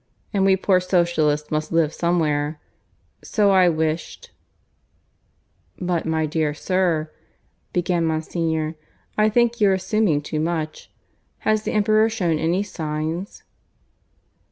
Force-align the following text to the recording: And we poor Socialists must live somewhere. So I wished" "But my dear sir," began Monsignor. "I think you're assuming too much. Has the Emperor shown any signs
And 0.33 0.43
we 0.43 0.55
poor 0.55 0.79
Socialists 0.79 1.51
must 1.51 1.71
live 1.71 1.93
somewhere. 1.93 2.59
So 3.23 3.51
I 3.51 3.69
wished" 3.69 4.31
"But 5.79 6.07
my 6.07 6.25
dear 6.25 6.55
sir," 6.55 7.11
began 7.71 8.05
Monsignor. 8.05 8.73
"I 9.15 9.29
think 9.29 9.61
you're 9.61 9.75
assuming 9.75 10.23
too 10.23 10.39
much. 10.39 10.89
Has 11.41 11.61
the 11.61 11.73
Emperor 11.73 12.09
shown 12.09 12.39
any 12.39 12.63
signs 12.63 13.43